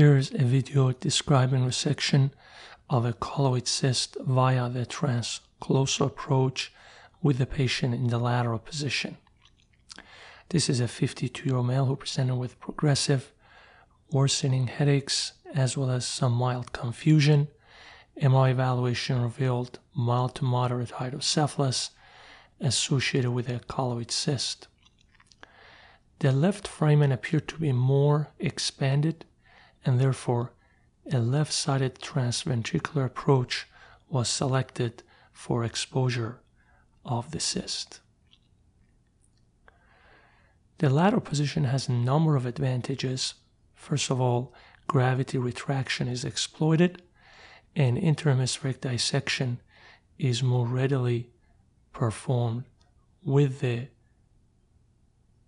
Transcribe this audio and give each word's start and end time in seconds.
Here's 0.00 0.32
a 0.32 0.44
video 0.44 0.92
describing 0.92 1.66
resection 1.66 2.30
of 2.88 3.04
a 3.04 3.12
colloid 3.12 3.66
cyst 3.66 4.16
via 4.20 4.68
the 4.68 4.86
transcallosal 4.86 6.06
approach 6.06 6.72
with 7.20 7.38
the 7.38 7.46
patient 7.46 7.94
in 7.94 8.06
the 8.06 8.18
lateral 8.18 8.60
position. 8.60 9.16
This 10.50 10.68
is 10.70 10.78
a 10.78 10.86
52 10.86 11.48
year 11.48 11.56
old 11.56 11.66
male 11.66 11.86
who 11.86 11.96
presented 11.96 12.36
with 12.36 12.60
progressive 12.60 13.32
worsening 14.12 14.68
headaches 14.68 15.32
as 15.52 15.76
well 15.76 15.90
as 15.90 16.06
some 16.06 16.32
mild 16.32 16.72
confusion. 16.72 17.48
MRI 18.22 18.52
evaluation 18.52 19.20
revealed 19.20 19.80
mild 19.96 20.36
to 20.36 20.44
moderate 20.44 20.90
hydrocephalus 20.90 21.90
associated 22.60 23.32
with 23.32 23.48
a 23.48 23.58
colloid 23.66 24.12
cyst. 24.12 24.68
The 26.20 26.30
left 26.30 26.68
foramen 26.68 27.10
appeared 27.10 27.48
to 27.48 27.58
be 27.58 27.72
more 27.72 28.28
expanded 28.38 29.24
and 29.88 29.98
therefore 29.98 30.52
a 31.10 31.18
left-sided 31.18 31.94
transventricular 31.94 33.06
approach 33.06 33.66
was 34.10 34.28
selected 34.28 35.02
for 35.32 35.64
exposure 35.64 36.42
of 37.06 37.30
the 37.30 37.40
cyst. 37.40 38.00
The 40.76 40.90
lateral 40.90 41.22
position 41.22 41.64
has 41.64 41.88
a 41.88 41.92
number 41.92 42.36
of 42.36 42.44
advantages. 42.44 43.32
First 43.74 44.10
of 44.10 44.20
all, 44.20 44.52
gravity 44.86 45.38
retraction 45.38 46.06
is 46.06 46.22
exploited 46.22 47.00
and 47.74 47.96
interhemispheric 47.96 48.82
dissection 48.82 49.58
is 50.18 50.42
more 50.42 50.66
readily 50.66 51.30
performed 51.94 52.64
with 53.24 53.60
the 53.60 53.88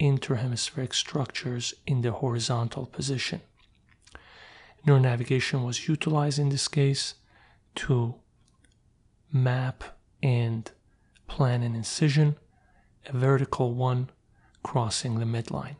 interhemispheric 0.00 0.92
structures 0.92 1.72
in 1.86 2.02
the 2.02 2.10
horizontal 2.10 2.86
position. 2.86 3.40
Neuronavigation 4.86 5.64
was 5.64 5.88
utilized 5.88 6.38
in 6.38 6.50
this 6.50 6.68
case 6.68 7.14
to 7.76 8.16
map 9.32 9.82
and 10.22 10.70
plan 11.26 11.62
an 11.62 11.74
incision, 11.74 12.36
a 13.06 13.16
vertical 13.16 13.74
one 13.74 14.10
crossing 14.62 15.18
the 15.18 15.24
midline. 15.24 15.76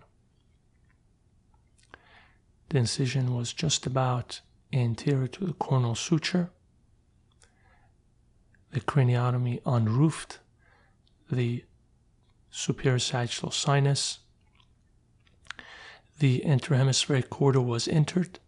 The 2.70 2.78
incision 2.78 3.34
was 3.34 3.52
just 3.52 3.86
about 3.86 4.40
anterior 4.72 5.28
to 5.28 5.46
the 5.46 5.52
coronal 5.52 5.94
suture. 5.94 6.50
The 8.72 8.80
craniotomy 8.80 9.60
unroofed 9.64 10.40
the 11.30 11.64
superior 12.50 12.98
sagittal 12.98 13.50
sinus. 13.50 14.20
The 16.18 16.42
interhemispheric 16.44 17.28
corridor 17.28 17.60
was 17.60 17.86
entered. 17.86 18.38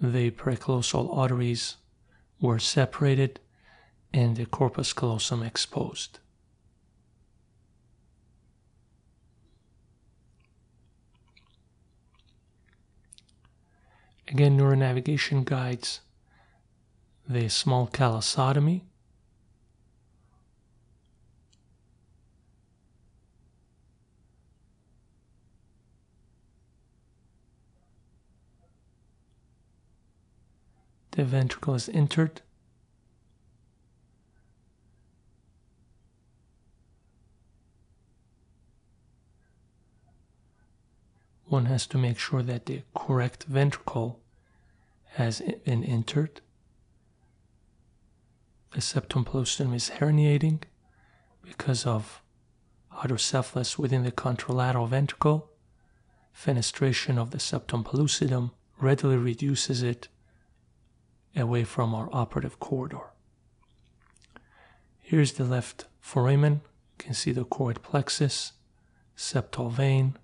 The 0.00 0.30
pericallosal 0.30 1.16
arteries 1.16 1.76
were 2.40 2.58
separated 2.58 3.40
and 4.12 4.36
the 4.36 4.46
corpus 4.46 4.92
callosum 4.92 5.42
exposed. 5.42 6.18
Again, 14.28 14.58
neuronavigation 14.58 15.44
guides 15.44 16.00
the 17.28 17.48
small 17.48 17.86
callosotomy 17.86 18.82
the 31.16 31.24
ventricle 31.24 31.74
is 31.74 31.88
entered. 31.88 32.42
One 41.46 41.64
has 41.66 41.86
to 41.86 41.98
make 41.98 42.18
sure 42.18 42.42
that 42.42 42.66
the 42.66 42.82
correct 42.94 43.44
ventricle 43.44 44.20
has 45.12 45.40
been 45.64 45.82
entered. 45.84 46.42
The 48.72 48.82
septum 48.82 49.24
pellucidum 49.24 49.74
is 49.74 49.92
herniating 49.98 50.64
because 51.42 51.86
of 51.86 52.20
hydrocephalus 52.90 53.78
within 53.78 54.02
the 54.04 54.12
contralateral 54.12 54.88
ventricle. 54.88 55.48
Fenestration 56.34 57.16
of 57.16 57.30
the 57.30 57.40
septum 57.40 57.84
pellucidum 57.84 58.50
readily 58.78 59.16
reduces 59.16 59.82
it 59.82 60.08
away 61.36 61.64
from 61.64 61.94
our 61.94 62.08
operative 62.12 62.58
corridor. 62.58 63.12
Here's 65.00 65.32
the 65.34 65.44
left 65.44 65.84
foramen. 66.00 66.62
You 66.98 67.04
can 67.04 67.14
see 67.14 67.30
the 67.30 67.44
choroid 67.44 67.82
plexus, 67.82 68.52
septal 69.16 69.70
vein. 69.70 70.16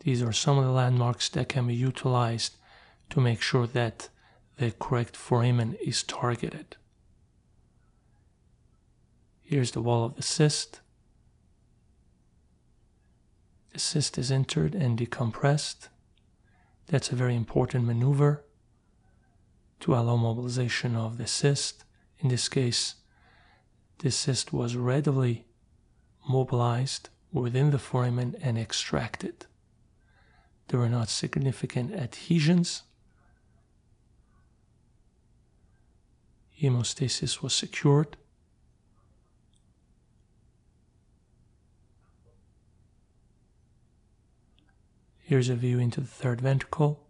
These 0.00 0.22
are 0.22 0.32
some 0.32 0.58
of 0.58 0.64
the 0.64 0.70
landmarks 0.70 1.28
that 1.30 1.48
can 1.48 1.66
be 1.66 1.74
utilized 1.74 2.56
to 3.10 3.20
make 3.20 3.40
sure 3.40 3.66
that 3.66 4.08
the 4.56 4.70
correct 4.70 5.16
foramen 5.16 5.76
is 5.84 6.02
targeted. 6.02 6.76
Here's 9.42 9.72
the 9.72 9.82
wall 9.82 10.04
of 10.04 10.16
the 10.16 10.22
cyst. 10.22 10.80
The 13.72 13.78
cyst 13.78 14.16
is 14.16 14.30
entered 14.30 14.74
and 14.74 14.98
decompressed. 14.98 15.88
That's 16.86 17.10
a 17.10 17.16
very 17.16 17.34
important 17.34 17.84
maneuver 17.84 18.43
to 19.84 19.94
allow 19.94 20.16
mobilization 20.16 20.96
of 20.96 21.18
the 21.18 21.26
cyst. 21.26 21.84
In 22.18 22.30
this 22.30 22.48
case, 22.48 22.94
the 23.98 24.10
cyst 24.10 24.50
was 24.50 24.76
readily 24.76 25.44
mobilized 26.26 27.10
within 27.30 27.70
the 27.70 27.78
foramen 27.78 28.34
and 28.40 28.56
extracted. 28.56 29.44
There 30.68 30.80
were 30.80 30.88
not 30.88 31.10
significant 31.10 31.92
adhesions. 31.92 32.84
Hemostasis 36.58 37.42
was 37.42 37.52
secured. 37.52 38.16
Here's 45.18 45.50
a 45.50 45.54
view 45.54 45.78
into 45.78 46.00
the 46.00 46.06
third 46.06 46.40
ventricle. 46.40 47.06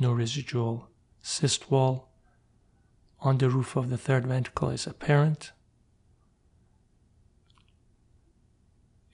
No 0.00 0.12
residual 0.12 0.88
cyst 1.22 1.70
wall 1.70 2.08
on 3.20 3.38
the 3.38 3.50
roof 3.50 3.74
of 3.74 3.90
the 3.90 3.98
third 3.98 4.26
ventricle 4.26 4.70
is 4.70 4.86
apparent. 4.86 5.52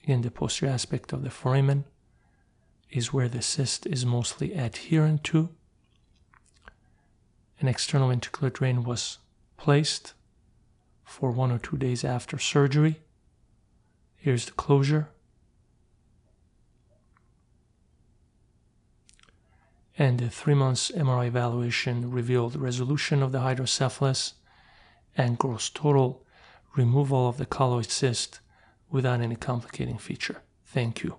Again, 0.03 0.21
the 0.21 0.29
posterior 0.29 0.71
aspect 0.71 1.11
of 1.11 1.23
the 1.23 1.31
foramen 1.31 1.85
is 2.91 3.11
where 3.11 3.27
the 3.27 3.41
cyst 3.41 3.87
is 3.87 4.05
mostly 4.05 4.53
adherent 4.53 5.23
to. 5.23 5.49
An 7.59 7.67
external 7.67 8.09
ventricular 8.09 8.53
drain 8.53 8.83
was 8.83 9.17
placed 9.57 10.13
for 11.03 11.31
one 11.31 11.51
or 11.51 11.57
two 11.57 11.77
days 11.77 12.03
after 12.03 12.37
surgery. 12.37 12.99
Here's 14.17 14.45
the 14.45 14.51
closure. 14.51 15.09
And 19.97 20.19
the 20.19 20.29
three 20.29 20.53
months 20.53 20.91
MRI 20.91 21.27
evaluation 21.27 22.11
revealed 22.11 22.55
resolution 22.55 23.23
of 23.23 23.31
the 23.31 23.39
hydrocephalus 23.39 24.33
and 25.17 25.37
gross 25.37 25.69
total 25.69 26.25
removal 26.75 27.29
of 27.29 27.37
the 27.37 27.45
colloid 27.45 27.89
cyst 27.89 28.39
without 28.89 29.21
any 29.21 29.35
complicating 29.35 29.97
feature. 29.97 30.41
Thank 30.65 31.03
you. 31.03 31.15